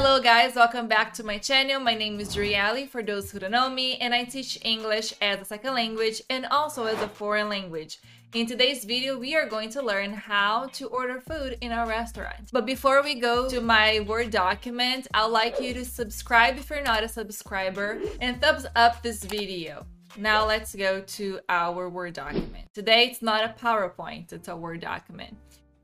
[0.00, 1.80] Hello guys, welcome back to my channel.
[1.80, 5.40] My name is Driali for those who don't know me and I teach English as
[5.40, 7.98] a second language and also as a foreign language.
[8.32, 12.50] In today's video, we are going to learn how to order food in a restaurant.
[12.52, 16.80] But before we go to my Word document, I'd like you to subscribe if you're
[16.80, 19.84] not a subscriber and thumbs up this video.
[20.16, 22.72] Now let's go to our Word document.
[22.72, 25.36] Today it's not a PowerPoint, it's a Word document.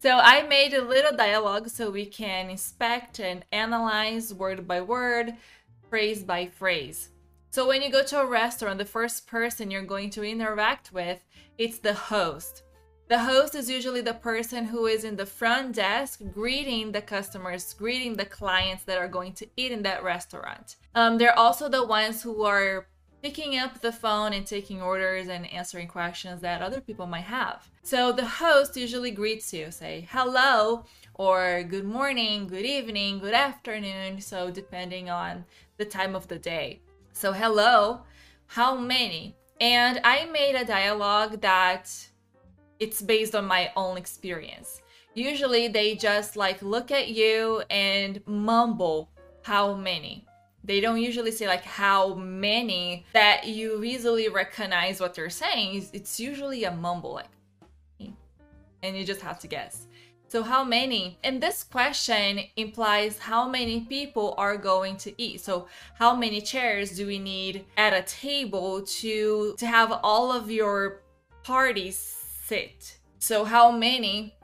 [0.05, 5.33] So I made a little dialogue so we can inspect and analyze word by word,
[5.89, 7.09] phrase by phrase.
[7.53, 11.25] So when you go to a restaurant, the first person you're going to interact with,
[11.57, 12.65] it's the host.
[13.09, 17.73] The host is usually the person who is in the front desk greeting the customers,
[17.73, 20.77] greeting the clients that are going to eat in that restaurant.
[20.95, 22.89] Um, they're also the ones who are
[23.25, 27.67] picking up the phone and taking orders and answering questions that other people might have.
[27.83, 34.21] So the host usually greets you, say hello or good morning, good evening, good afternoon,
[34.21, 35.47] so depending on
[35.79, 36.83] the time of the day.
[37.15, 38.03] So hello,
[38.47, 39.35] how many?
[39.59, 41.91] And I made a dialogue that
[42.79, 44.83] it's based on my own experience.
[45.15, 49.09] Usually they just like look at you and mumble
[49.41, 50.27] how many
[50.65, 55.87] they don't usually say like how many that you easily recognize what they're saying.
[55.93, 57.29] It's usually a mumble like,
[58.83, 59.87] and you just have to guess.
[60.29, 61.19] So how many?
[61.23, 65.41] And this question implies how many people are going to eat.
[65.43, 70.51] So how many chairs do we need at a table to to have all of
[70.51, 71.03] your
[71.45, 71.97] parties
[72.47, 72.99] sit?
[73.19, 74.35] So how many?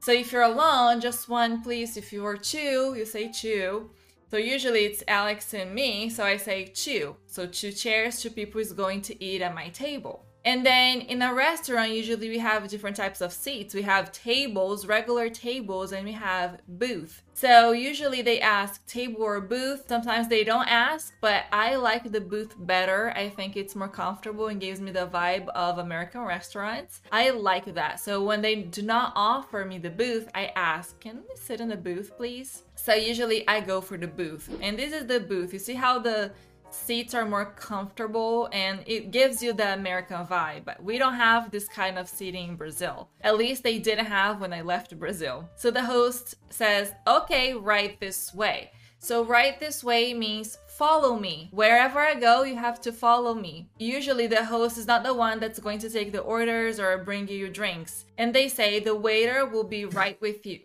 [0.00, 1.96] So if you're alone, just one please.
[1.96, 3.90] If you are two, you say two.
[4.30, 7.16] So usually it's Alex and me, so I say two.
[7.26, 10.24] So two chairs, two people is going to eat at my table.
[10.44, 13.74] And then in a restaurant, usually we have different types of seats.
[13.74, 17.22] We have tables, regular tables, and we have booth.
[17.34, 19.84] So usually they ask table or booth.
[19.88, 23.12] Sometimes they don't ask, but I like the booth better.
[23.16, 27.00] I think it's more comfortable and gives me the vibe of American restaurants.
[27.12, 28.00] I like that.
[28.00, 31.68] So when they do not offer me the booth, I ask, can we sit in
[31.68, 32.62] the booth, please?
[32.76, 34.50] So usually I go for the booth.
[34.62, 35.52] And this is the booth.
[35.52, 36.32] You see how the
[36.70, 40.64] seats are more comfortable and it gives you the American vibe.
[40.64, 43.08] But we don't have this kind of seating in Brazil.
[43.22, 45.48] At least they didn't have when I left Brazil.
[45.56, 48.70] So the host says, okay, right this way.
[48.98, 51.48] So right this way means follow me.
[51.52, 53.70] Wherever I go, you have to follow me.
[53.78, 57.26] Usually the host is not the one that's going to take the orders or bring
[57.26, 58.04] you your drinks.
[58.18, 60.60] And they say the waiter will be right with you.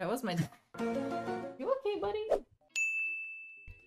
[0.00, 0.36] That was my
[0.80, 2.26] You okay, buddy?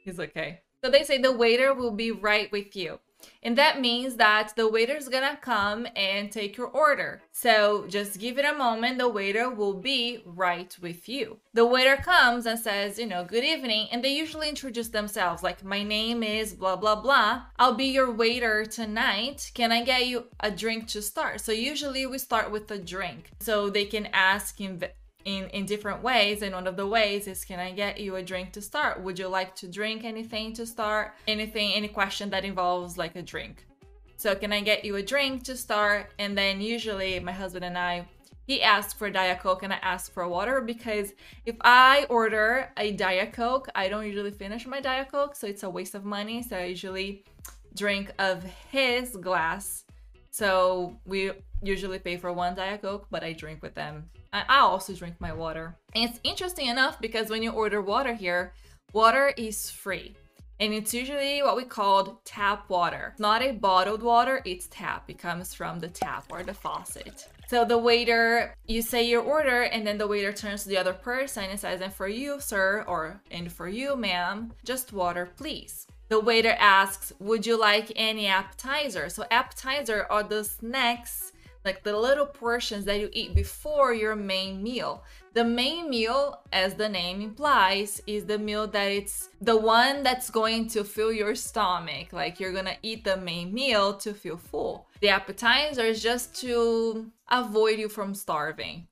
[0.05, 0.61] He's okay.
[0.83, 2.99] So they say the waiter will be right with you.
[3.41, 7.23] And that means that the waiter is gonna come and take your order.
[7.31, 11.39] So just give it a moment, the waiter will be right with you.
[11.55, 15.63] The waiter comes and says, you know, good evening, and they usually introduce themselves like,
[15.63, 17.41] my name is blah, blah, blah.
[17.57, 19.49] I'll be your waiter tonight.
[19.55, 21.41] Can I get you a drink to start?
[21.41, 23.31] So usually we start with a drink.
[23.39, 24.81] So they can ask him
[25.25, 28.23] in in different ways and one of the ways is can i get you a
[28.23, 29.01] drink to start?
[29.01, 31.13] Would you like to drink anything to start?
[31.27, 33.65] Anything any question that involves like a drink.
[34.17, 36.13] So can i get you a drink to start?
[36.19, 38.07] And then usually my husband and i
[38.47, 41.13] he asks for diet coke and i ask for water because
[41.47, 45.63] if i order a diet coke i don't usually finish my diet coke so it's
[45.63, 46.43] a waste of money.
[46.43, 47.23] So i usually
[47.75, 49.83] drink of his glass.
[50.29, 51.31] So we
[51.63, 54.07] usually pay for one diet coke but i drink with them
[54.47, 55.75] I also drink my water.
[55.93, 58.53] And it's interesting enough because when you order water here,
[58.93, 60.15] water is free.
[60.59, 63.13] And it's usually what we call tap water.
[63.19, 65.09] Not a bottled water, it's tap.
[65.09, 67.27] It comes from the tap or the faucet.
[67.47, 70.93] So the waiter, you say your order, and then the waiter turns to the other
[70.93, 75.87] person and says, And for you, sir, or and for you, ma'am, just water, please.
[76.07, 79.09] The waiter asks, Would you like any appetizer?
[79.09, 81.33] So, appetizer are the snacks
[81.65, 85.03] like the little portions that you eat before your main meal.
[85.33, 90.29] The main meal, as the name implies, is the meal that it's the one that's
[90.29, 92.13] going to fill your stomach.
[92.13, 94.87] Like you're gonna eat the main meal to feel full.
[95.01, 98.87] The appetizer is just to avoid you from starving.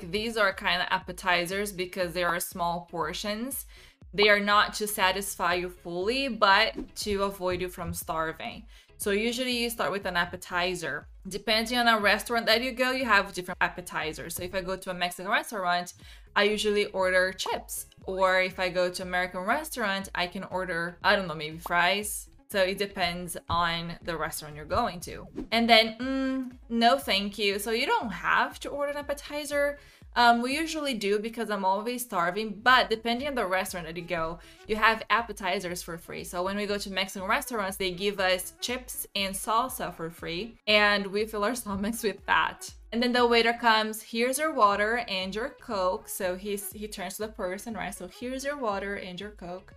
[0.00, 3.66] These are kind of appetizers because they are small portions.
[4.12, 8.64] They are not to satisfy you fully, but to avoid you from starving.
[8.98, 11.06] So usually you start with an appetizer.
[11.28, 14.34] Depending on a restaurant that you go, you have different appetizers.
[14.36, 15.94] So if I go to a Mexican restaurant,
[16.36, 17.86] I usually order chips.
[18.06, 22.28] Or if I go to American restaurant, I can order, I don't know, maybe fries.
[22.50, 25.26] So it depends on the restaurant you're going to.
[25.50, 27.58] And then, mm, no thank you.
[27.58, 29.78] So you don't have to order an appetizer
[30.16, 34.02] Um, we usually do because I'm always starving, but depending on the restaurant that you
[34.02, 34.38] go,
[34.68, 36.22] you have appetizers for free.
[36.22, 40.56] So when we go to Mexican restaurants, they give us chips and salsa for free,
[40.66, 42.72] and we fill our stomachs with that.
[42.92, 46.08] And then the waiter comes, here's your water and your Coke.
[46.08, 47.92] So he's he turns to the person, right?
[47.92, 49.74] So here's your water and your Coke.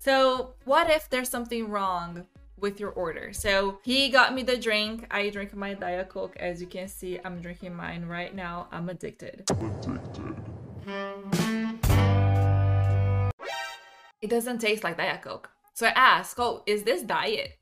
[0.00, 2.26] So what if there's something wrong
[2.60, 3.32] with your order?
[3.32, 5.06] So he got me the drink.
[5.10, 6.36] I drink my Diet Coke.
[6.36, 8.68] As you can see, I'm drinking mine right now.
[8.72, 9.44] I'm addicted.
[9.50, 10.28] Addicted.
[14.20, 15.50] It doesn't taste like Diet Coke.
[15.74, 17.58] So I ask, oh, is this diet?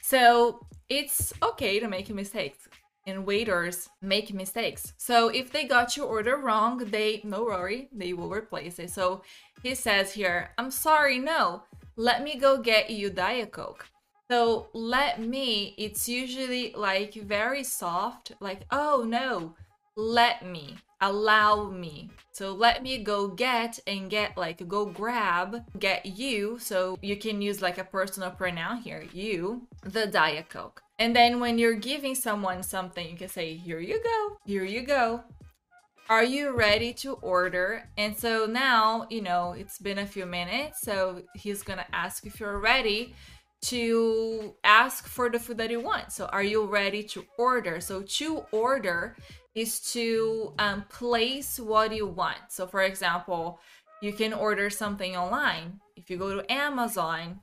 [0.00, 2.68] So it's okay to make mistakes
[3.06, 4.94] and waiters make mistakes.
[4.96, 8.90] So if they got your order wrong, they no worry, they will replace it.
[8.90, 9.22] So
[9.62, 11.62] he says here, I'm sorry, no,
[11.96, 13.86] let me go get you Diet Coke.
[14.32, 19.54] So let me, it's usually like very soft, like, oh no,
[19.94, 22.08] let me, allow me.
[22.32, 26.58] So let me go get and get like go grab, get you.
[26.58, 30.80] So you can use like a personal pronoun here, you, the Diet Coke.
[30.98, 34.80] And then when you're giving someone something, you can say, Here you go, here you
[34.80, 35.24] go.
[36.08, 37.86] Are you ready to order?
[37.98, 40.80] And so now, you know, it's been a few minutes.
[40.80, 43.14] So he's gonna ask if you're ready
[43.62, 46.12] to ask for the food that you want.
[46.12, 47.80] So are you ready to order?
[47.80, 49.16] So to order
[49.54, 52.38] is to um, place what you want.
[52.48, 53.60] So for example,
[54.00, 55.80] you can order something online.
[55.96, 57.40] If you go to Amazon,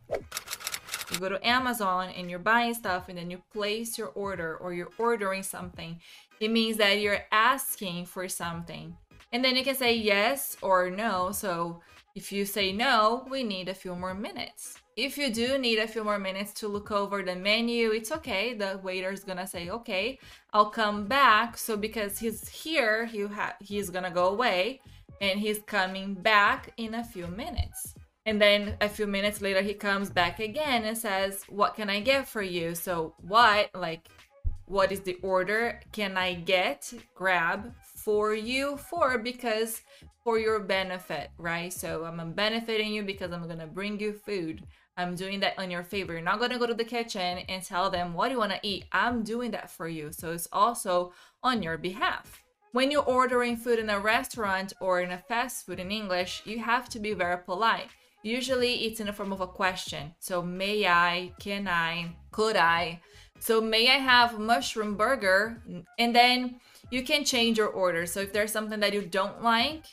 [1.12, 4.74] you go to Amazon and you're buying stuff and then you place your order or
[4.74, 6.00] you're ordering something,
[6.40, 8.96] it means that you're asking for something.
[9.32, 11.32] And then you can say yes or no.
[11.32, 11.82] So
[12.16, 14.80] if you say no, we need a few more minutes.
[15.02, 18.54] If you do need a few more minutes to look over the menu, it's okay.
[18.54, 20.20] The waiter is gonna say, okay,
[20.52, 21.58] I'll come back.
[21.58, 23.26] So because he's here, he
[23.62, 24.82] he's gonna go away
[25.22, 27.96] and he's coming back in a few minutes.
[28.26, 32.02] And then a few minutes later, he comes back again and says, What can I
[32.02, 32.76] get for you?
[32.76, 34.10] So, what, like,
[34.66, 39.18] what is the order can I get, grab for you for?
[39.18, 39.82] Because
[40.24, 41.72] for your benefit, right?
[41.72, 44.64] So, I'm benefiting you because I'm gonna bring you food.
[44.98, 46.14] I'm doing that on your favor.
[46.14, 48.86] You're not gonna go to the kitchen and tell them what do you wanna eat.
[48.92, 50.12] I'm doing that for you.
[50.12, 51.14] So, it's also
[51.44, 52.44] on your behalf.
[52.72, 56.60] When you're ordering food in a restaurant or in a fast food in English, you
[56.60, 57.90] have to be very polite.
[58.22, 60.14] Usually it's in the form of a question.
[60.20, 63.02] So, may I, can I, could I?
[63.40, 65.64] So, may I have mushroom burger?
[65.98, 66.60] And then
[66.92, 68.06] you can change your order.
[68.06, 69.86] So, if there's something that you don't like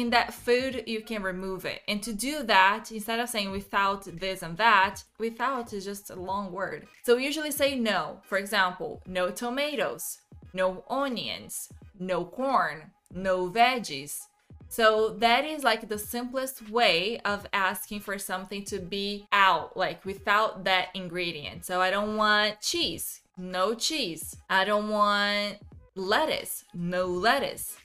[0.00, 1.82] in that food, you can remove it.
[1.86, 6.16] And to do that, instead of saying without this and that, without is just a
[6.16, 6.86] long word.
[7.04, 8.20] So, we usually say no.
[8.24, 10.18] For example, no tomatoes,
[10.52, 11.68] no onions,
[11.98, 14.18] no corn, no veggies.
[14.68, 20.04] So that is like the simplest way of asking for something to be out, like
[20.04, 21.64] without that ingredient.
[21.64, 24.36] So I don't want cheese, no cheese.
[24.48, 25.58] I don't want
[25.96, 27.76] lettuce, no lettuce.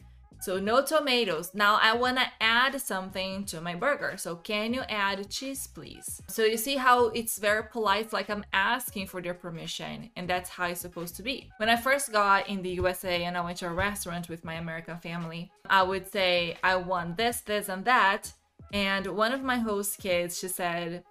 [0.41, 1.51] So no tomatoes.
[1.53, 4.15] Now I want to add something to my burger.
[4.17, 6.21] So can you add cheese, please?
[6.27, 10.49] So you see how it's very polite, like I'm asking for their permission, and that's
[10.49, 11.49] how it's supposed to be.
[11.57, 14.55] When I first got in the USA and I went to a restaurant with my
[14.55, 18.33] American family, I would say I want this, this, and that.
[18.73, 21.03] And one of my host kids, she said,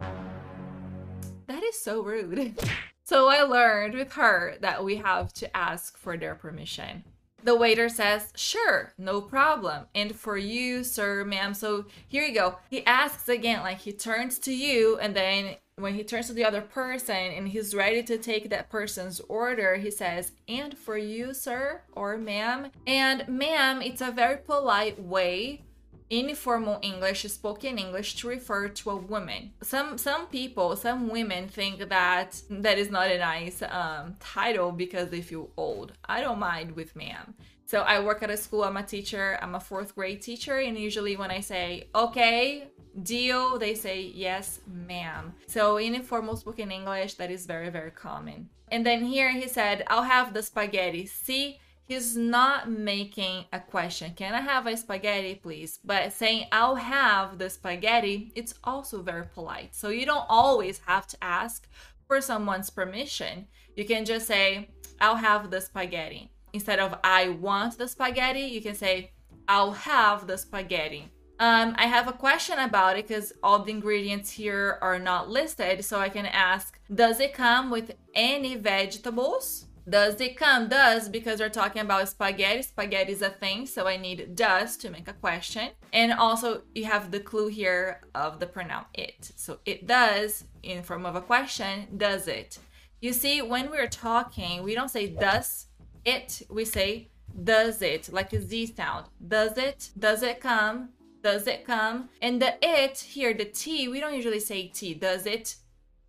[1.46, 2.58] "That is so rude."
[3.06, 7.04] So I learned with her that we have to ask for their permission.
[7.44, 9.84] The waiter says, Sure, no problem.
[9.94, 11.52] And for you, sir, ma'am.
[11.52, 12.56] So here you go.
[12.70, 16.44] He asks again, like he turns to you, and then when he turns to the
[16.44, 21.34] other person and he's ready to take that person's order, he says, And for you,
[21.34, 22.70] sir or ma'am.
[22.86, 25.64] And ma'am, it's a very polite way
[26.10, 29.52] informal English, spoken English to refer to a woman.
[29.62, 35.10] Some some people, some women think that that is not a nice um, title because
[35.10, 35.92] they feel old.
[36.04, 37.34] I don't mind with ma'am.
[37.66, 38.64] So I work at a school.
[38.64, 39.38] I'm a teacher.
[39.40, 42.68] I'm a fourth grade teacher, and usually when I say okay,
[43.02, 45.34] deal, they say yes, ma'am.
[45.46, 48.50] So in informal spoken English, that is very very common.
[48.68, 54.12] And then here he said, "I'll have the spaghetti." See he's not making a question.
[54.14, 55.78] Can i have a spaghetti please?
[55.84, 59.74] But saying i'll have the spaghetti it's also very polite.
[59.74, 61.68] So you don't always have to ask
[62.06, 63.46] for someone's permission.
[63.76, 66.30] You can just say i'll have the spaghetti.
[66.52, 69.12] Instead of i want the spaghetti you can say
[69.48, 71.10] i'll have the spaghetti.
[71.40, 75.84] Um, I have a question about it because all the ingredients here are not listed.
[75.84, 79.66] So I can ask Does it come with any vegetables?
[79.88, 80.68] Does it come?
[80.68, 82.62] Does, because we're talking about spaghetti.
[82.62, 85.70] Spaghetti is a thing, so I need does to make a question.
[85.92, 89.32] And also, you have the clue here of the pronoun it.
[89.36, 92.58] So it does, in form of a question, does it?
[93.00, 95.66] You see, when we're talking, we don't say does
[96.04, 97.08] it, we say
[97.42, 99.06] does it, like a Z sound.
[99.26, 99.90] Does it?
[99.98, 100.90] Does it come?
[101.22, 102.08] Does it come?
[102.22, 104.94] And the it here, the T, we don't usually say T.
[104.94, 105.56] Does it?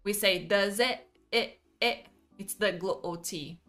[0.03, 1.07] We say does it?
[1.31, 2.05] It, it.
[2.37, 3.59] It's the glottal T.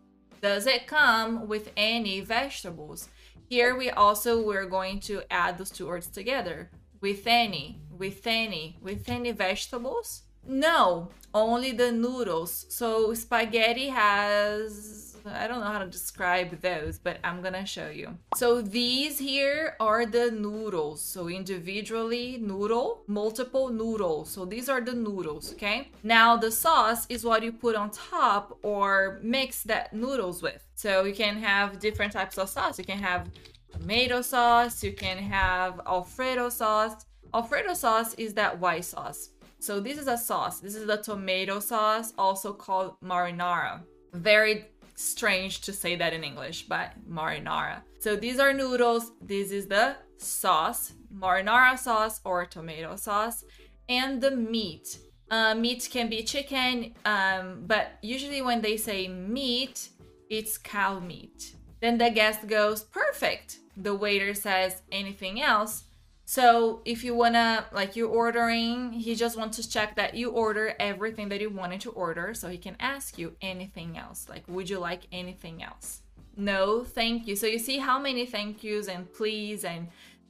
[0.46, 3.08] Does it come with any vegetables?
[3.48, 6.70] Here we also we're going to add those two words together.
[7.00, 10.22] With any, with any, with any vegetables?
[10.46, 12.66] No, only the noodles.
[12.68, 18.16] So spaghetti has I don't know how to describe those, but I'm gonna show you.
[18.36, 21.02] So these here are the noodles.
[21.02, 24.30] So individually noodle, multiple noodles.
[24.30, 25.90] So these are the noodles, okay?
[26.02, 30.62] Now the sauce is what you put on top or mix that noodles with.
[30.74, 32.78] So you can have different types of sauce.
[32.78, 33.28] You can have
[33.72, 37.04] tomato sauce, you can have Alfredo sauce.
[37.34, 39.30] Alfredo sauce is that white sauce.
[39.58, 40.60] So this is a sauce.
[40.60, 43.80] This is the tomato sauce, also called marinara.
[44.12, 47.82] Very strange to say that in English, but marinara.
[48.00, 49.12] So these are noodles.
[49.20, 53.44] This is the sauce, marinara sauce or tomato sauce,
[53.88, 54.98] and the meat.
[55.30, 59.88] Uh, meat can be chicken, um, but usually when they say meat,
[60.30, 61.54] it's cow meat.
[61.80, 63.58] Then the guest goes, perfect.
[63.76, 65.84] The waiter says, anything else?
[66.28, 70.74] So if you wanna, like you're ordering, he just wants to check that you order
[70.80, 74.28] everything that you wanted to order so he can ask you anything else.
[74.28, 76.02] Like, would you like anything else?
[76.36, 77.36] No, thank you.
[77.36, 79.86] So you see how many thank yous and please and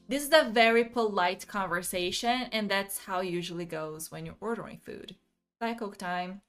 [0.06, 4.80] this is a very polite conversation and that's how it usually goes when you're ordering
[4.84, 5.16] food.
[5.62, 6.42] Diet Coke time.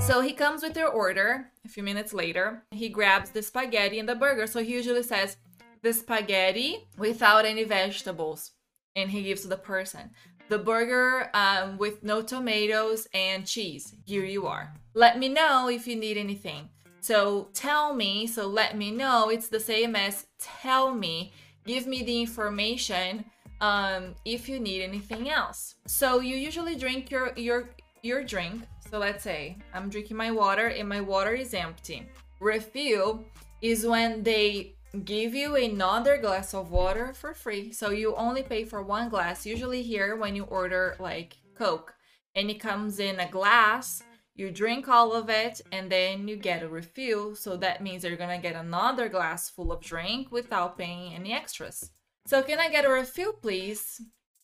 [0.00, 2.62] So he comes with your order a few minutes later.
[2.70, 4.46] He grabs the spaghetti and the burger.
[4.46, 5.38] So he usually says,
[5.82, 8.52] the spaghetti without any vegetables.
[8.96, 10.10] And he gives to the person.
[10.48, 13.94] The burger um, with no tomatoes and cheese.
[14.06, 14.72] Here you are.
[14.94, 16.68] Let me know if you need anything.
[17.00, 19.30] So tell me so let me know.
[19.30, 21.32] It's the same as tell me.
[21.66, 23.24] Give me the information
[23.60, 25.74] um, if you need anything else.
[25.86, 27.70] So you usually drink your your
[28.02, 28.62] your drink.
[28.90, 32.08] So let's say i'm drinking my water and my water is empty.
[32.40, 33.24] Refill
[33.60, 37.72] is when they give you another glass of water for free.
[37.72, 39.46] So you only pay for one glass.
[39.46, 41.94] Usually here when you order like Coke
[42.34, 44.02] and it comes in a glass,
[44.34, 47.34] you drink all of it and then you get a refill.
[47.34, 51.90] So that means you're gonna get another glass full of drink without paying any extras.
[52.26, 54.00] So can I get a refill please?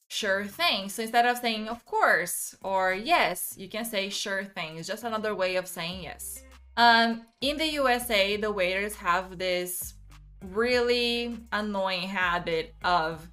[0.09, 0.89] Sure thing.
[0.89, 4.77] So instead of saying of course or yes, you can say sure thing.
[4.77, 6.43] It's just another way of saying yes.
[6.77, 9.95] Um, in the USA, the waiters have this
[10.53, 13.29] really annoying habit of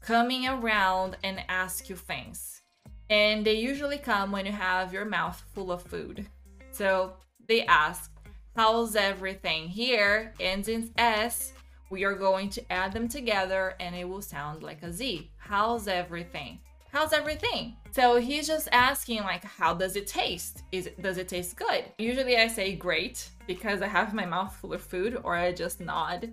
[0.00, 2.62] coming around and ask you things.
[3.10, 6.26] And they usually come when you have your mouth full of food.
[6.70, 7.14] So
[7.46, 8.10] they ask,
[8.54, 9.68] How's everything?
[9.68, 11.52] Here ends in S.
[11.90, 15.30] We are going to add them together and it will sound like a Z.
[15.36, 16.58] How's everything?
[16.92, 17.76] How's everything?
[17.92, 20.62] So he's just asking like, how does it taste?
[20.72, 21.84] Is it, does it taste good?
[21.98, 25.80] Usually I say great because I have my mouth full of food or I just
[25.80, 26.32] nod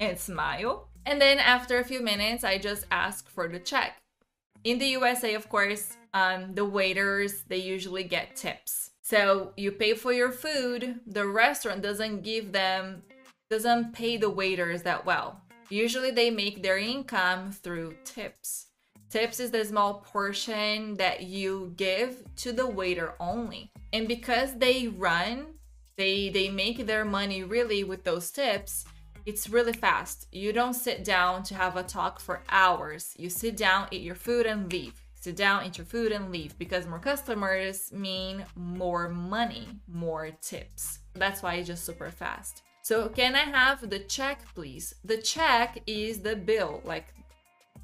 [0.00, 0.88] and smile.
[1.06, 3.96] And then after a few minutes, I just ask for the check.
[4.64, 8.90] In the USA, of course, um, the waiters, they usually get tips.
[9.02, 13.02] So you pay for your food, the restaurant doesn't give them,
[13.50, 15.40] doesn't pay the waiters that well.
[15.70, 18.67] Usually they make their income through tips.
[19.10, 23.70] Tips is the small portion that you give to the waiter only.
[23.94, 25.46] And because they run,
[25.96, 28.84] they they make their money really with those tips,
[29.24, 30.26] it's really fast.
[30.30, 33.14] You don't sit down to have a talk for hours.
[33.18, 35.00] You sit down, eat your food and leave.
[35.14, 41.00] Sit down, eat your food and leave because more customers mean more money, more tips.
[41.14, 42.62] That's why it's just super fast.
[42.82, 44.94] So, can I have the check, please?
[45.04, 47.12] The check is the bill, like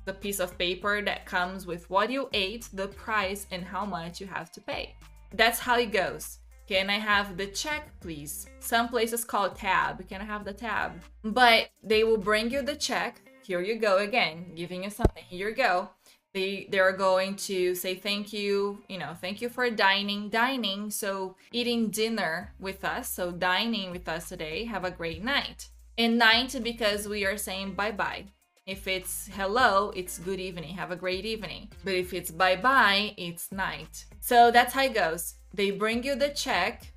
[0.05, 4.21] the piece of paper that comes with what you ate, the price, and how much
[4.21, 4.95] you have to pay.
[5.33, 6.39] That's how it goes.
[6.67, 8.47] Can I have the check, please?
[8.59, 10.09] Some places call tab.
[10.09, 10.93] Can I have the tab?
[11.23, 13.21] But they will bring you the check.
[13.45, 15.25] Here you go again, giving you something.
[15.29, 15.91] Here you go.
[16.33, 20.91] They they're going to say thank you, you know, thank you for dining, dining.
[20.91, 23.09] So eating dinner with us.
[23.09, 24.65] So dining with us today.
[24.65, 25.69] Have a great night.
[25.97, 28.25] And night because we are saying bye bye.
[28.67, 31.69] If it's hello, it's good evening, have a great evening.
[31.85, 34.07] But if it's bye bye, it's night.
[34.21, 35.35] So that's how it goes.
[35.53, 36.95] They bring you the check,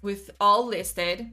[0.00, 1.30] with all listed.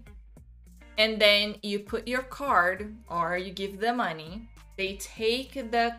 [0.97, 4.49] And then you put your card or you give the money.
[4.75, 5.95] They take the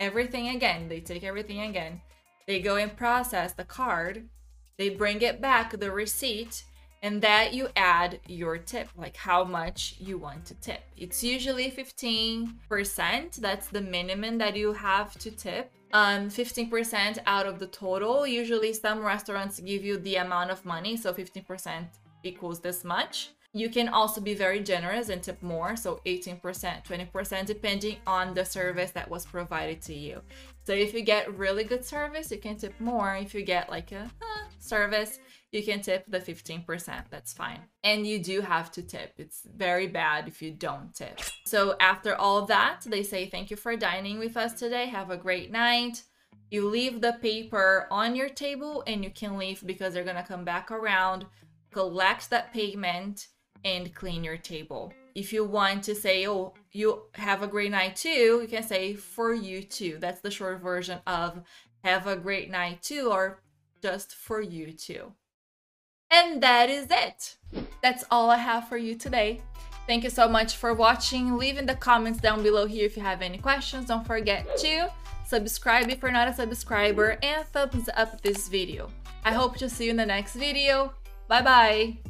[0.00, 0.88] everything again.
[0.88, 2.00] They take everything again.
[2.46, 4.26] They go and process the card.
[4.78, 6.64] They bring it back, the receipt,
[7.02, 10.80] and that you add your tip, like how much you want to tip.
[10.96, 13.36] It's usually 15%.
[13.36, 15.70] That's the minimum that you have to tip.
[15.92, 18.26] Um, 15% out of the total.
[18.26, 21.86] Usually, some restaurants give you the amount of money, so 15%
[22.24, 23.30] equals this much.
[23.54, 28.44] You can also be very generous and tip more, so 18%, 20%, depending on the
[28.44, 30.20] service that was provided to you.
[30.64, 33.16] So if you get really good service, you can tip more.
[33.16, 35.18] If you get like a uh, service,
[35.50, 37.04] you can tip the 15%.
[37.10, 37.60] That's fine.
[37.82, 39.14] And you do have to tip.
[39.16, 41.20] It's very bad if you don't tip.
[41.46, 44.86] So after all that, they say thank you for dining with us today.
[44.86, 46.02] Have a great night.
[46.50, 50.22] You leave the paper on your table and you can leave because they're going to
[50.22, 51.26] come back around,
[51.70, 53.28] collect that payment
[53.64, 54.92] and clean your table.
[55.14, 58.94] If you want to say, oh, you have a great night too, you can say
[58.94, 59.98] for you too.
[60.00, 61.42] That's the short version of
[61.84, 63.42] have a great night too or
[63.82, 65.12] just for you too.
[66.10, 67.36] And that is it.
[67.82, 69.40] That's all I have for you today.
[69.86, 71.36] Thank you so much for watching.
[71.36, 73.86] Leave in the comments down below here if you have any questions.
[73.86, 74.90] Don't forget to
[75.26, 78.90] subscribe if you're not a subscriber and thumbs up this video.
[79.24, 80.92] I hope to see you in the next video.
[81.26, 82.07] Bye bye!